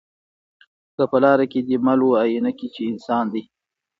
[0.95, 3.43] که په لاره کی دي مل وو آیینه کي چي انسان دی